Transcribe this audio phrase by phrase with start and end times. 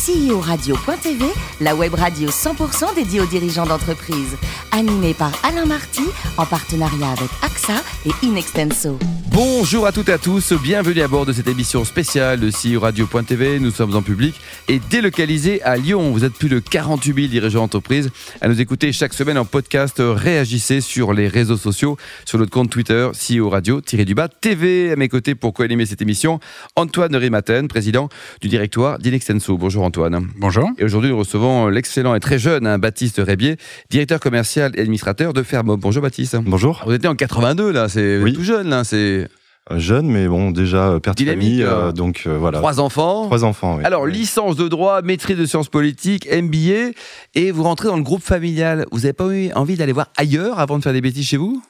[0.00, 1.26] CEO-radio.tv,
[1.60, 4.34] la web radio 100% dédiée aux dirigeants d'entreprise.
[4.72, 6.04] Animée par Alain Marty,
[6.38, 7.74] en partenariat avec AXA
[8.06, 8.98] et Inextenso.
[9.32, 12.80] Bonjour à toutes et à tous, bienvenue à bord de cette émission spéciale de CEO
[12.80, 13.60] Radio.tv.
[13.60, 14.34] Nous sommes en public
[14.68, 16.10] et délocalisés à Lyon.
[16.12, 18.10] Vous êtes plus de 48 000 dirigeants d'entreprise
[18.40, 19.96] à nous écouter chaque semaine en podcast.
[19.98, 24.92] Réagissez sur les réseaux sociaux, sur notre compte Twitter, CEO Radio-du-bas TV.
[24.92, 26.40] À mes côtés pour co-animer cette émission,
[26.74, 28.08] Antoine Rimaten, président
[28.40, 29.58] du directoire d'Inextenso.
[29.58, 29.89] Bonjour Antoine.
[29.98, 30.70] Bonjour.
[30.78, 33.56] Et aujourd'hui, nous recevons l'excellent et très jeune hein, Baptiste Rébier,
[33.90, 35.80] directeur commercial et administrateur de Fermob.
[35.80, 36.36] Bonjour Baptiste.
[36.44, 36.82] Bonjour.
[36.86, 38.32] Vous étiez en 82 là, c'est Oui.
[38.32, 39.28] tout jeune là, c'est
[39.76, 42.58] Jeune, mais bon, déjà euh, père de famille, euh, donc euh, voilà.
[42.58, 43.26] trois enfants.
[43.26, 43.84] Trois enfants, oui.
[43.84, 46.92] Alors, licence de droit, maîtrise de sciences politiques, MBA,
[47.34, 48.86] et vous rentrez dans le groupe familial.
[48.90, 51.62] Vous n'avez pas eu envie d'aller voir ailleurs avant de faire des bêtises chez vous?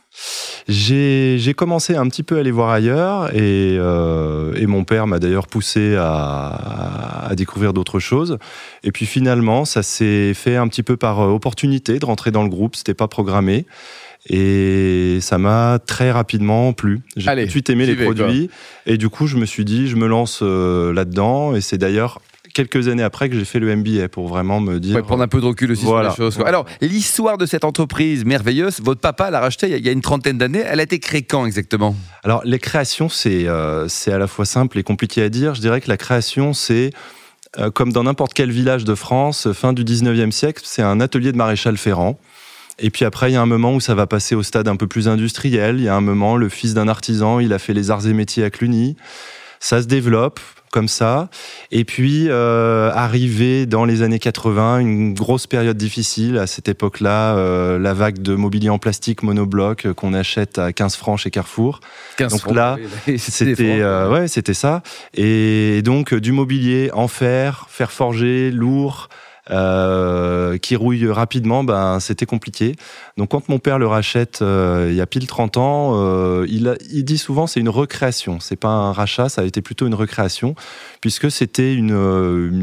[0.68, 5.18] J'ai commencé un petit peu à aller voir ailleurs et, euh, et mon père m'a
[5.18, 8.38] d'ailleurs poussé à, à découvrir d'autres choses.
[8.82, 12.48] Et puis finalement, ça s'est fait un petit peu par opportunité de rentrer dans le
[12.48, 12.76] groupe.
[12.76, 13.66] C'était pas programmé.
[14.28, 17.00] Et ça m'a très rapidement plu.
[17.16, 18.50] J'ai tout de suite aimé les vais, produits.
[18.86, 21.54] Et du coup, je me suis dit, je me lance euh, là-dedans.
[21.54, 22.20] Et c'est d'ailleurs
[22.52, 24.96] quelques années après que j'ai fait le MBA pour vraiment me dire.
[24.96, 26.10] Ouais, prendre un peu de recul aussi Voilà.
[26.10, 26.36] sur les choses.
[26.36, 26.48] quoi.
[26.48, 30.36] Alors, l'histoire de cette entreprise merveilleuse, votre papa l'a rachetée il y a- une trentaine
[30.36, 30.64] d'années.
[30.66, 31.96] Elle a été créée quand exactement?
[32.24, 35.54] Alors, les créations, c'est euh, à la fois simple et compliqué à dire.
[35.54, 36.90] Je dirais que la création, c'est
[37.58, 41.32] euh, comme dans n'importe quel village de France, fin du 19e siècle, c'est un atelier
[41.32, 42.18] de maréchal Ferrand.
[42.80, 44.76] Et puis après, il y a un moment où ça va passer au stade un
[44.76, 45.76] peu plus industriel.
[45.78, 48.12] Il y a un moment, le fils d'un artisan, il a fait les arts et
[48.12, 48.96] métiers à Cluny.
[49.60, 51.28] Ça se développe comme ça.
[51.72, 56.38] Et puis, euh, arrivé dans les années 80, une grosse période difficile.
[56.38, 60.72] À cette époque-là, euh, la vague de mobilier en plastique monobloc euh, qu'on achète à
[60.72, 61.80] 15 francs chez Carrefour.
[62.18, 62.54] 15 Donc francs.
[62.54, 62.76] là,
[63.18, 64.82] C'était euh, ouais, c'était ça.
[65.12, 69.08] Et donc du mobilier en fer, fer forgé, lourd,
[69.50, 72.76] euh, qui rouille rapidement, ben c'était compliqué.
[73.16, 77.04] Donc quand mon père le rachète euh, il y a pile 30 ans, euh, il,
[77.04, 78.38] dit souvent c'est une recréation.
[78.40, 80.54] C'est pas un rachat, ça a été plutôt une recréation
[81.00, 81.90] puisque c'était une,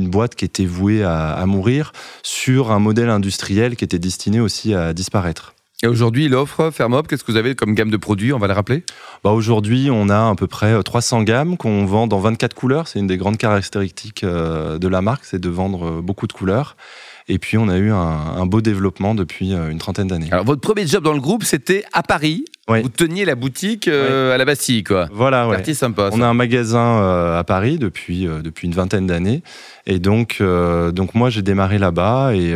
[0.09, 1.91] boîte qui était vouée à mourir
[2.23, 5.56] sur un modèle industriel qui était destiné aussi à disparaître.
[5.83, 8.53] Et aujourd'hui, l'offre Fermob, qu'est-ce que vous avez comme gamme de produits On va le
[8.53, 8.83] rappeler?
[9.23, 12.88] Bah aujourd'hui, on a à peu près euh, 300 gammes qu'on vend dans 24 couleurs.
[12.88, 16.33] C'est une des grandes caractéristiques euh, de la marque, c'est de vendre euh, beaucoup de
[16.33, 16.77] couleurs.
[17.29, 20.29] Et puis, on a eu un, un beau développement depuis euh, une trentaine d'années.
[20.31, 22.45] Alors, votre premier job dans le groupe, c'était à Paris.
[22.69, 22.81] Oui.
[22.81, 25.07] Vous teniez la boutique euh, à la Bastille, quoi.
[25.11, 25.73] Voilà, ouais.
[25.73, 26.09] Sympa.
[26.11, 29.41] On a un magasin euh, à Paris depuis, euh, depuis une vingtaine d'années.
[29.85, 32.53] Et donc, donc moi, j'ai démarré là-bas et,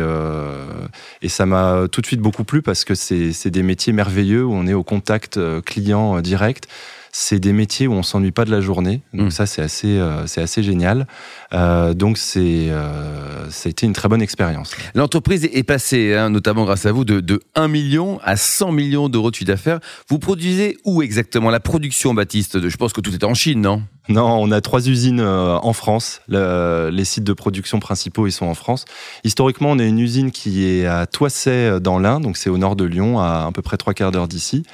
[1.22, 4.52] et ça m'a tout de suite beaucoup plu parce que c'est des métiers merveilleux où
[4.52, 6.68] on est au contact client direct.
[7.14, 9.02] C'est des métiers où on s'ennuie pas de la journée.
[9.12, 9.30] Donc Mm.
[9.30, 11.06] ça, c'est assez, euh, c'est assez génial.
[11.52, 14.70] Euh, donc c'est, euh, ça a été une très bonne expérience.
[14.94, 19.10] L'entreprise est passée, hein, notamment grâce à vous, de, de 1 million à 100 millions
[19.10, 19.78] d'euros de chiffre d'affaires.
[20.08, 21.50] Vous produisez où exactement?
[21.50, 22.66] La production, Baptiste?
[22.66, 23.82] Je pense que tout est en Chine, non?
[24.08, 26.22] Non, on a trois usines euh, en France.
[26.28, 28.86] Le- les sites de production principaux, ils sont en France.
[29.22, 32.56] Historiquement, on a une usine qui est à Toisset euh, dans l'Ain, donc c'est au
[32.58, 34.64] nord de Lyon, à à peu près trois quarts d'heure d'ici.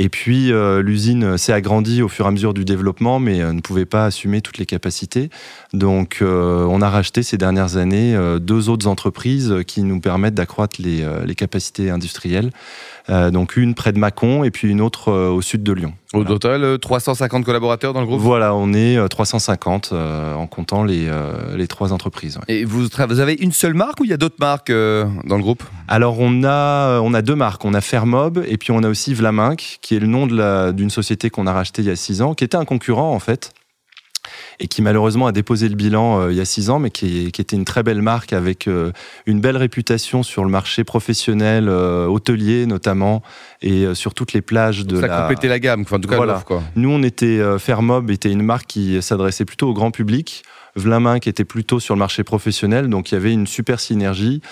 [0.00, 3.52] Et puis euh, l'usine s'est agrandie au fur et à mesure du développement, mais euh,
[3.52, 5.28] ne pouvait pas assumer toutes les capacités.
[5.72, 10.80] Donc euh, on a racheté ces dernières années deux autres entreprises qui nous permettent d'accroître
[10.80, 12.52] les, les capacités industrielles.
[13.10, 15.94] Euh, donc une près de Mâcon et puis une autre euh, au sud de Lyon.
[16.12, 18.20] Au total, euh, 350 collaborateurs dans le groupe?
[18.20, 22.36] Voilà, on est euh, 350 euh, en comptant les, euh, les trois entreprises.
[22.36, 22.42] ouais.
[22.48, 22.86] Et vous,
[23.20, 25.62] avez une seule marque ou il y a d'autres marques euh, dans le groupe?
[25.86, 29.14] Alors on a, on a deux marques, on a Fermob et puis on a aussi
[29.14, 30.26] Vlaminck, qui est le nom
[30.72, 33.18] d'une société qu'on a rachetée il y a six ans, qui était un concurrent en
[33.20, 33.52] fait,
[34.60, 37.30] et qui malheureusement a déposé le bilan euh, il y a six ans, mais qui,
[37.32, 38.90] qui était une très belle marque avec euh,
[39.26, 43.22] une belle réputation sur le marché professionnel, euh, hôtelier notamment,
[43.62, 45.20] et euh, sur toutes les plages de Ça la...
[45.22, 46.42] complétait la gamme, en tout cas Voilà.
[46.44, 46.62] quoi.
[46.76, 50.42] Nous, on était euh, Fermob était une marque qui s'adressait plutôt au grand public.
[50.76, 54.42] Vlamin qui était plutôt sur le marché professionnel, donc il y avait une super synergie.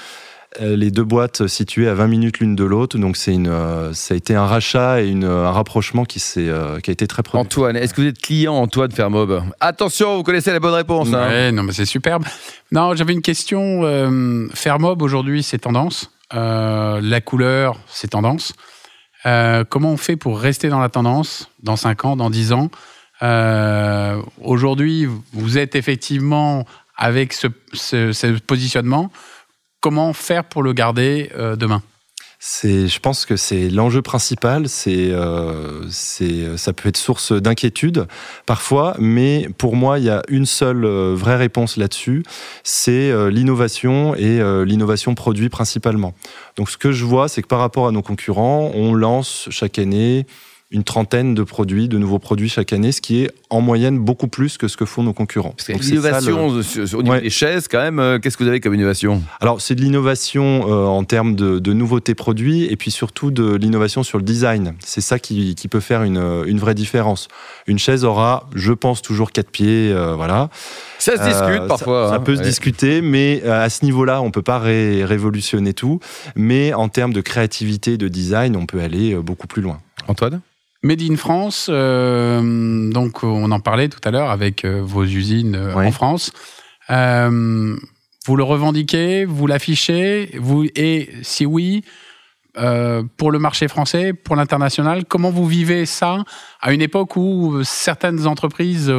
[0.61, 3.93] Euh, Les deux boîtes situées à 20 minutes l'une de l'autre, donc c'est une, euh,
[3.93, 7.06] ça a été un rachat et une, un rapprochement qui, s'est, euh, qui a été
[7.06, 7.58] très productif.
[7.58, 9.43] Antoine, est-ce que vous êtes client, Antoine Fermob?
[9.61, 11.08] Attention, vous connaissez la bonne réponse.
[11.12, 11.29] hein.
[11.29, 12.25] Ouais, non, mais c'est superbe.
[12.73, 13.81] Non, j'avais une question.
[13.85, 16.11] Euh, Fermob, aujourd'hui, c'est tendance.
[16.35, 18.55] Euh, la couleur, c'est tendance.
[19.26, 22.70] Euh, comment on fait pour rester dans la tendance dans 5 ans, dans 10 ans?
[23.23, 26.64] Euh, Aujourd'hui, vous êtes effectivement
[26.97, 29.11] avec ce, ce- ce positionnement.
[29.81, 31.82] Comment faire pour le garder euh, demain?
[32.62, 34.69] Je pense que c'est l'enjeu principal.
[34.69, 35.88] C'est, euh,
[36.56, 38.06] ça peut être source d'inquiétude
[38.44, 42.23] parfois, mais pour moi, il y a une seule euh, vraie réponse là-dessus.
[42.62, 46.14] C'est euh, l'innovation et l'innovation produit principalement.
[46.56, 49.78] Donc, ce que je vois, c'est que par rapport à nos concurrents, on lance chaque
[49.78, 50.26] année
[50.72, 54.26] une trentaine de produits, de nouveaux produits chaque année, ce qui est en moyenne beaucoup
[54.26, 55.54] plus que ce que font nos concurrents.
[55.68, 57.20] Le- L'innovation sur- sur- au niveau Ouais.
[57.20, 59.22] des chaises, quand même, euh, qu'est-ce que vous avez comme innovation?
[59.40, 63.54] Alors, c'est de l'innovation euh, en termes de, de nouveautés produits et puis surtout de
[63.54, 64.74] l'innovation sur le design.
[64.80, 67.28] C'est ça qui, qui peut faire une, une vraie différence.
[67.68, 70.50] Une chaise aura, je pense, toujours quatre pieds, euh, voilà.
[70.98, 72.08] Ça se Euh, discute parfois.
[72.08, 72.20] Ça, hein.
[72.20, 76.00] peut se discuter, mais euh, à ce niveau-là, on peut pas ré- révolutionner tout.
[76.34, 79.80] Mais en termes de créativité, de design, on peut aller euh, beaucoup plus loin.
[80.08, 80.40] Antoine?
[80.87, 85.56] Made in France, euh, donc on en parlait tout à l'heure avec euh, vos usines
[85.56, 86.31] euh, en France.
[86.91, 87.77] Euh,
[88.27, 91.85] vous le revendiquez, vous l'affichez, vous et si oui,
[92.56, 96.25] euh, pour le marché français, pour l'international, comment vous vivez ça
[96.61, 98.93] à une époque où certaines entreprises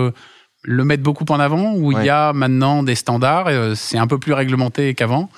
[0.63, 4.19] le mettent beaucoup en avant, où il y a maintenant des standards, c'est un peu
[4.19, 5.29] plus réglementé qu'avant?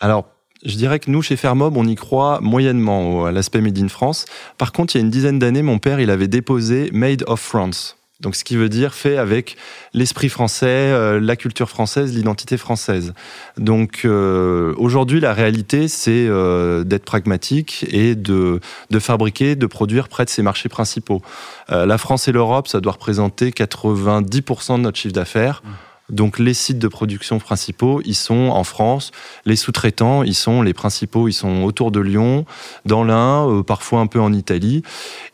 [0.00, 0.26] Alors,
[0.66, 4.26] je dirais que nous, chez Fermob, on y croit moyennement à l'aspect Made in France.
[4.58, 7.40] Par contre, il y a une dizaine d'années, mon père, il avait déposé Made of
[7.40, 7.96] France.
[8.20, 9.56] Donc, ce qui veut dire fait avec
[9.92, 13.12] l'esprit français, euh, la culture française, l'identité française.
[13.58, 18.60] Donc, euh, aujourd'hui, la réalité, c'est euh, d'être pragmatique et de,
[19.00, 21.20] fabriquer, de produire près de ses marchés principaux.
[21.68, 25.62] La France et l'Europe, ça doit représenter 90% de notre chiffre d'affaires.
[26.08, 29.10] Donc, les sites de production principaux, ils sont en France.
[29.44, 32.44] Les sous-traitants, ils sont les principaux, ils sont autour de Lyon,
[32.84, 34.82] dans l'Ain, euh, parfois un peu en Italie.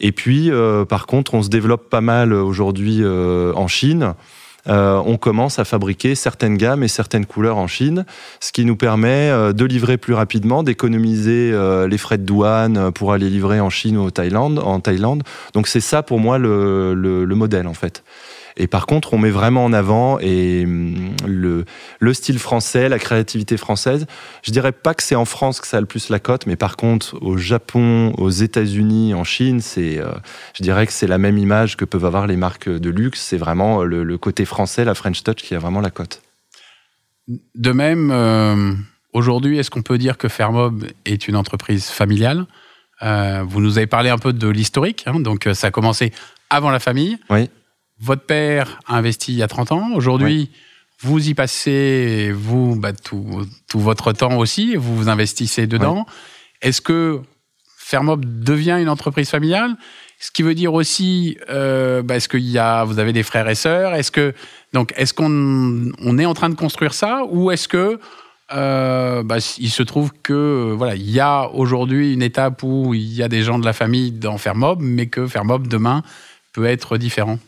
[0.00, 4.14] Et puis, euh, par contre, on se développe pas mal aujourd'hui euh, en Chine.
[4.64, 8.06] On commence à fabriquer certaines gammes et certaines couleurs en Chine,
[8.38, 11.52] ce qui nous permet de livrer plus rapidement, d'économiser
[11.88, 14.10] les frais de douane pour aller livrer en Chine ou en
[14.80, 15.24] Thaïlande.
[15.52, 18.04] Donc c'est ça pour moi le modèle en fait.
[18.56, 21.64] Et par contre, on met vraiment en avant et hum, le,
[22.00, 24.06] le style français, la créativité française.
[24.42, 26.56] Je dirais pas que c'est en France que ça a le plus la cote, mais
[26.56, 30.12] par contre, au Japon, aux États-Unis, en Chine, c'est, euh,
[30.54, 33.20] je dirais que c'est la même image que peuvent avoir les marques de luxe.
[33.20, 36.20] C'est vraiment le, le côté français, la French Touch, qui a vraiment la cote.
[37.54, 38.72] De même, euh,
[39.12, 42.46] aujourd'hui, est-ce qu'on peut dire que Fermob est une entreprise familiale?
[43.02, 46.12] Euh, Vous nous avez parlé un peu de l'historique, hein, donc ça a commencé
[46.50, 47.18] avant la famille.
[47.30, 47.48] Oui.
[48.02, 49.90] Votre père a investi il y a 30 ans.
[49.94, 50.50] Aujourd'hui,
[51.00, 56.04] vous y passez, vous, bah, tout, tout votre temps aussi, vous vous investissez dedans.
[56.62, 57.20] Est-ce que
[57.76, 59.76] Fermob devient une entreprise familiale?
[60.18, 63.48] Ce qui veut dire aussi, euh, bah, est-ce qu'il y a, vous avez des frères
[63.48, 63.94] et sœurs?
[63.94, 64.34] Est-ce que
[64.72, 68.00] donc, est-ce qu'on on est en train de construire ça ou est-ce que
[68.52, 73.14] euh, bah, il se trouve que voilà, il y a aujourd'hui une étape où il
[73.14, 76.02] y a des gens de la famille dans Fermob, mais que Fermob demain
[76.52, 77.38] peut être différent?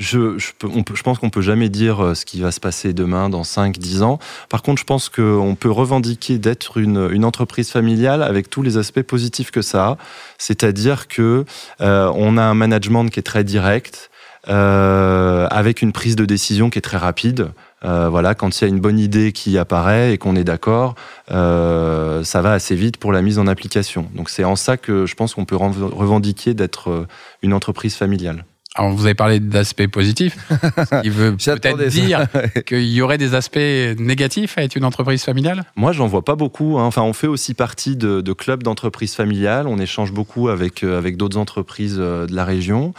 [0.00, 3.78] Je, pense qu'on peut jamais dire euh, ce qui va se passer demain, dans 5,
[3.78, 4.18] 10 ans.
[4.48, 9.02] Par contre, je pense qu'on peut revendiquer d'être une, entreprise familiale avec tous les aspects
[9.02, 9.98] positifs que ça a.
[10.38, 11.44] C'est-à-dire que
[11.82, 14.10] euh, on a un management qui est très direct,
[14.48, 17.50] euh, avec une prise de décision qui est très rapide.
[17.82, 20.96] Voilà, quand il y a une bonne idée qui apparaît et qu'on est d'accord,
[21.28, 24.06] ça va assez vite pour la mise en application.
[24.14, 27.06] Donc c'est en ça que je pense qu'on peut revendiquer d'être
[27.42, 28.44] une entreprise familiale.
[28.76, 30.36] Alors, vous avez parlé d'aspects positifs,
[31.02, 32.26] qui veut peut-être dire
[32.66, 35.64] qu'il y aurait des aspects négatifs à être une entreprise familiale?
[35.74, 36.78] Moi, j'en vois pas beaucoup.
[36.78, 36.84] hein.
[36.84, 39.66] Enfin, on fait aussi partie de, de clubs d'entreprises familiales.
[39.66, 42.94] On échange beaucoup avec, euh, avec d'autres entreprises euh, de la région.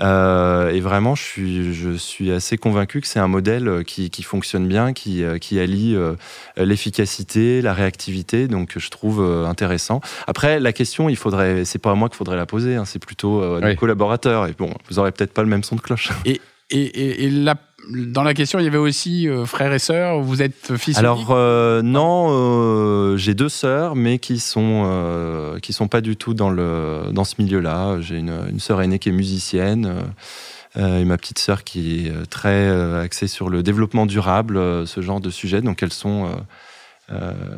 [0.00, 4.22] Euh, et vraiment, je suis, je suis assez convaincu que c'est un modèle qui, qui
[4.22, 6.14] fonctionne bien, qui, qui allie euh,
[6.56, 8.46] l'efficacité, la réactivité.
[8.46, 10.00] Donc, je trouve intéressant.
[10.28, 12.76] Après, la question, il faudrait, c'est pas à moi qu'il faudrait la poser.
[12.76, 12.84] hein.
[12.84, 13.70] C'est plutôt euh, Oui.
[13.70, 14.46] nos collaborateurs.
[14.46, 16.10] Et bon, vous aurez peut-être pas le même son de cloche.
[16.24, 16.40] Et,
[16.70, 17.56] et, et là,
[17.88, 20.20] dans la question, il y avait aussi euh, frères et sœurs.
[20.20, 25.72] Vous êtes fils Alors euh, non, euh, j'ai deux sœurs, mais qui sont euh, qui
[25.72, 28.00] sont pas du tout dans le dans ce milieu-là.
[28.00, 29.92] J'ai une, une sœur aînée qui est musicienne.
[30.76, 32.68] et ma petite sœur qui est très
[33.00, 35.62] axée sur le développement durable, ce genre de sujet.
[35.62, 36.30] Donc elles sont.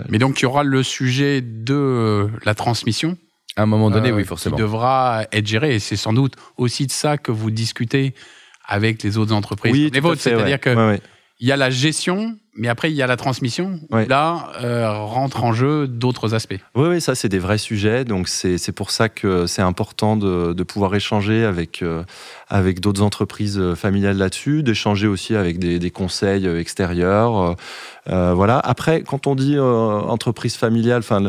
[0.09, 3.17] Mais donc, il y aura le sujet de la transmission.
[3.59, 4.57] À un moment donné, euh, oui, forcément.
[4.57, 5.75] Qui devra être géré.
[5.75, 8.15] Et c'est sans doute aussi de ça que vous discutez
[8.65, 10.21] avec les autres entreprises oui, les vôtres.
[10.21, 10.75] C'est-à-dire ouais.
[10.75, 11.01] ouais.
[11.41, 13.79] y a la gestion mais après, il y a la transmission.
[13.91, 14.07] Ouais.
[14.07, 16.59] Là, euh, rentrent en jeu d'autres aspects.
[16.75, 20.53] Oui, oui, ça c'est des vrais sujets, donc c'est pour ça que c'est important de,
[20.53, 22.03] de pouvoir échanger avec, euh,
[22.49, 27.57] avec d'autres entreprises euh, familiales là-dessus, d'échanger aussi avec des, des conseils euh, extérieurs.
[28.09, 28.59] euh, voilà.
[28.59, 31.29] Après, quand on dit entreprise familiale, enfin,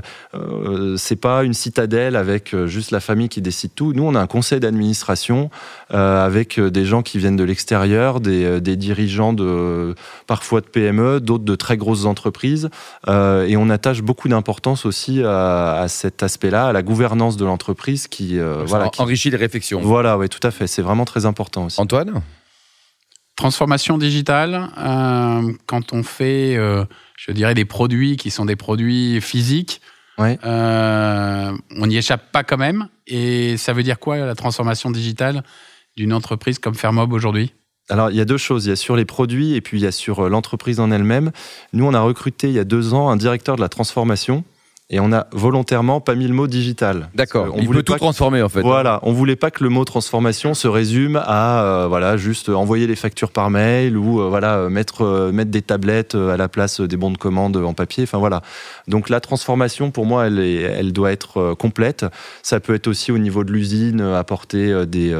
[0.98, 3.92] c'est pas une citadelle avec juste la famille qui décide tout.
[3.94, 5.50] Nous, on a un conseil d'administration
[5.90, 9.94] avec des gens qui viennent de l'extérieur, des, des dirigeants de
[10.28, 12.70] parfois de PME, d'autres de très grosses entreprises,
[13.08, 17.46] euh, et on attache beaucoup d'importance aussi à, à cet aspect-là, à la gouvernance de
[17.46, 19.82] l'entreprise qui, euh, voilà, Ça qui- enrichit les réflexions.
[19.82, 20.68] voilà, oui, tout à fait.
[20.68, 21.80] C'est vraiment très important aussi.
[21.80, 22.22] Antoine?
[23.36, 26.84] Transformation digitale, euh, quand on fait, euh,
[27.18, 29.80] je dirais, des produits qui sont des produits physiques,
[30.18, 30.38] Ouais.
[30.44, 32.90] euh, on n'y échappe pas quand même.
[33.08, 35.44] Et ça veut dire quoi la transformation digitale
[35.96, 37.54] d'une entreprise comme Fermob aujourd'hui?
[37.90, 38.66] Alors, il y a deux choses.
[38.66, 40.92] Il y a sur les produits et puis il y a sur euh, l'entreprise en
[40.92, 41.32] elle-même.
[41.74, 44.44] Nous, on a recruté il y a deux ans un directeur de la transformation
[44.92, 47.10] et on a volontairement pas mis le mot digital.
[47.14, 47.48] D'accord.
[47.52, 48.62] Qu'on Il voulait peut tout que- transformer en fait.
[48.62, 52.88] Voilà, on voulait pas que le mot transformation se résume à euh, voilà juste envoyer
[52.88, 56.82] les factures par mail ou euh, voilà mettre euh, mettre des tablettes à la place
[56.82, 58.04] des bons de commande en papier.
[58.04, 58.42] Enfin voilà.
[58.88, 62.06] Donc la transformation pour moi elle est, elle doit être complète.
[62.42, 65.16] Ça peut être aussi au niveau de l'usine apporter des,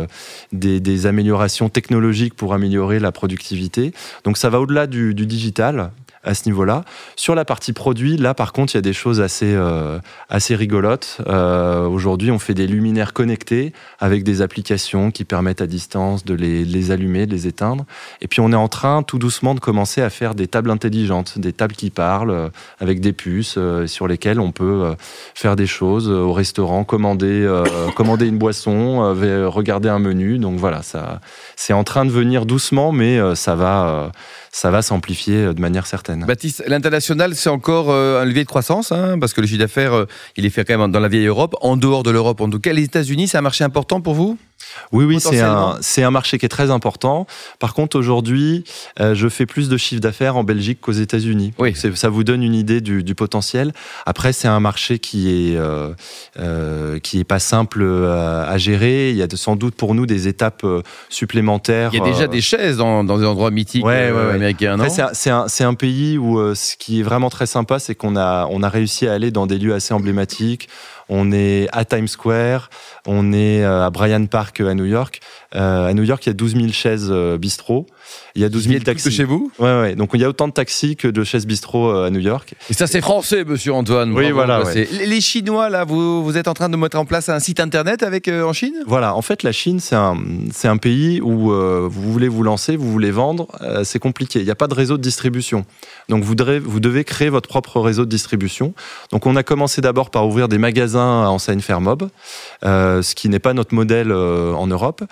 [0.52, 3.94] des des améliorations technologiques pour améliorer la productivité.
[4.24, 5.92] Donc ça va au-delà du, du digital
[6.24, 6.84] à ce niveau-là.
[7.16, 10.00] Sur la partie produit, là par contre, il y a des choses assez euh,
[10.30, 11.20] assez rigolotes.
[11.28, 16.34] Euh, Aujourd'hui, on fait des luminaires connectés avec des applications qui permettent à distance de
[16.34, 17.86] les, allumer, de les éteindre.
[18.22, 21.40] Et puis, on est en train tout doucement de commencer à faire des tables intelligentes,
[21.40, 22.50] des tables qui parlent euh,
[22.80, 24.94] avec des puces sur lesquelles on peut
[25.34, 27.48] faire des choses au restaurant, commander
[27.96, 29.14] commander une boisson,
[29.48, 30.38] regarder un menu.
[30.38, 30.82] Donc voilà,
[31.56, 34.12] c'est en train de venir doucement, mais ça va
[34.52, 36.09] ça va s'amplifier de manière certaine.
[36.18, 39.94] Baptiste, l'international, c'est encore euh, un levier de croissance, hein, parce que le chiffre d'affaires,
[39.94, 40.06] euh,
[40.38, 42.60] il est fait quand même dans la vieille Europe, en dehors de l'Europe en tout
[42.60, 42.74] cas.
[42.74, 44.38] Les États-Unis, c'est un marché important pour vous?
[44.92, 47.26] Oui, oui, c'est un, c'est un marché qui est très important.
[47.60, 48.64] Par contre, aujourd'hui,
[49.00, 51.54] euh, je fais plus de chiffre d'affaires en Belgique qu'aux États-Unis.
[51.60, 51.74] Oui.
[51.96, 53.74] Ça vous donne une idée du, du potentiel.
[54.06, 55.90] Après, c'est un marché qui est euh,
[56.40, 59.12] euh, qui est pas simple à gérer.
[59.12, 60.66] Il y a sans doute pour nous des étapes
[61.10, 61.90] supplémentaires.
[61.94, 64.34] Il y a déjà des chaises dans, dans des endroits mythiques Ouais, ouais, ouais.
[64.34, 67.80] américains, c'est un- c'est un, c'est un pays où ce qui est vraiment très sympa,
[67.80, 70.70] c'est qu'on a, on a réussi à aller dans des lieux assez emblématiques.
[71.10, 72.70] On est à Times Square,
[73.06, 75.20] on est euh, à Bryant Park euh, à New York.
[75.56, 77.88] Euh, à New York, il y a 12 000 chaises bistrot.
[78.36, 79.12] Il y a 12 000 Plus que taxis.
[79.12, 79.52] chez vous?
[79.60, 79.96] Ouais, ouais.
[79.96, 82.54] Donc il y a autant de taxis que de chaises bistrot à New York.
[82.70, 84.14] Et ça, c'est français, monsieur Antoine.
[84.14, 84.88] Oui, voilà, ouais.
[84.92, 88.04] Les Chinois, là, vous, vous êtes en train de mettre en place un site internet
[88.04, 88.76] avec euh, en Chine?
[88.86, 92.92] Voilà, en fait, la Chine, c'est un, pays où euh, vous voulez vous lancer, vous
[92.92, 93.48] voulez vendre,
[93.84, 94.40] c'est compliqué.
[94.40, 95.66] Il n'y a pas de réseau de distribution.
[96.10, 98.74] Donc, vous devez, vous devez créer votre propre réseau de distribution.
[99.12, 102.10] Donc, on a commencé d'abord par ouvrir des magasins à enseigne Fermob,
[102.64, 105.04] euh, ce qui n'est pas notre modèle euh, en Europe.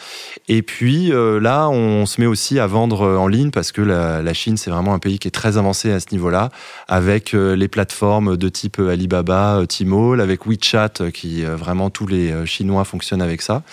[0.48, 3.82] Et puis, euh, là, on se met aussi à vendre euh, en ligne parce que
[3.82, 6.50] la, Chine, c'est vraiment un pays qui est très avancé à ce niveau-là,
[6.88, 13.22] avec les plateformes de type Alibaba, Tmall, avec WeChat, qui vraiment tous les Chinois fonctionnent
[13.22, 13.63] avec ça.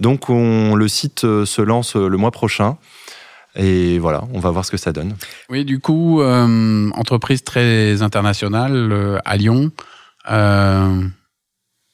[0.00, 2.76] Donc on, le site se lance le mois prochain.
[3.54, 5.14] Et voilà, on va voir ce que ça donne.
[5.50, 9.70] Oui, du coup, entreprise très internationale à Lyon.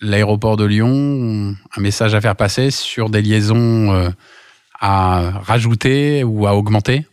[0.05, 4.11] L'aéroport de Lyon, un message à faire passer sur des liaisons euh,
[4.79, 7.07] à rajouter ou à augmenter?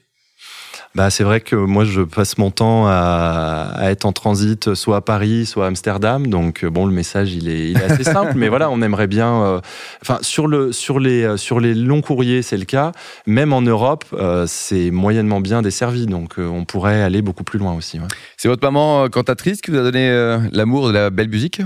[0.93, 4.97] Bah, c'est vrai que moi, je passe mon temps à, à être en transit, soit
[4.97, 6.27] à Paris, soit à Amsterdam.
[6.27, 8.33] Donc, euh, bon, le message, il est, il est assez simple.
[8.35, 9.41] mais voilà, on aimerait bien.
[9.41, 9.61] euh,
[10.01, 12.91] Enfin, sur, le, sur, les, sur les longs courriers, c'est le cas.
[13.25, 16.07] Même en Europe, euh, c'est moyennement bien desservi.
[16.07, 17.97] Donc, euh, on pourrait aller beaucoup plus loin aussi.
[17.97, 18.07] ouais.
[18.35, 21.61] C'est votre maman cantatrice qui vous a donné euh, l'amour de la belle musique?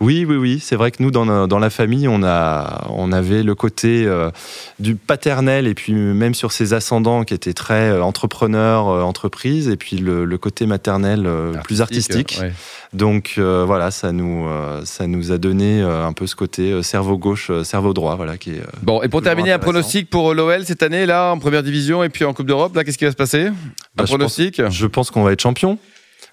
[0.00, 0.60] Oui, oui, oui.
[0.62, 4.30] C'est vrai que nous, dans, la famille, on, a, on avait le côté euh,
[4.78, 9.68] du paternel et puis même sur ses ascendants qui étaient très euh, entrepreneurs, euh, entreprises,
[9.68, 12.38] et puis le, le côté maternel euh, plus artistique.
[12.40, 12.52] ouais.
[12.92, 14.46] Donc euh, voilà, ça nous,
[14.84, 18.62] ça nous a donné un peu ce côté cerveau gauche, cerveau droit, voilà, qui est.
[18.82, 22.08] Bon, et pour terminer, un pronostic pour l'OL cette année, là, en première division et
[22.08, 23.46] puis en Coupe d'Europe, là, qu'est-ce qui va se passer?
[23.46, 23.54] Un
[23.96, 24.62] Bah, je pronostic?
[24.70, 25.78] Je pense qu'on va être champion.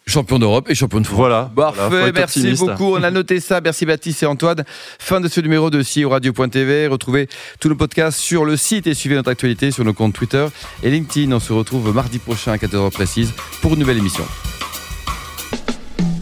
[0.05, 1.17] Champion d'Europe et champion de France.
[1.17, 1.51] Voilà.
[1.55, 2.61] Parfait, Voilà, merci optimiste.
[2.65, 2.95] beaucoup.
[2.95, 3.61] On a noté ça.
[3.61, 4.63] Merci Baptiste et Antoine.
[4.99, 6.87] Fin de ce numéro de CEO Radio.tv.
[6.87, 7.29] Retrouvez
[7.59, 10.45] tous nos podcasts sur le site et suivez notre actualité sur nos comptes Twitter
[10.83, 11.31] et LinkedIn.
[11.31, 13.31] On se retrouve mardi prochain à 14h précise
[13.61, 14.25] pour une nouvelle émission.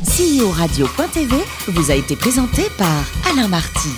[0.03, 1.35] CEO Radio.tv
[1.67, 3.89] vous a été présenté par Alain Marty.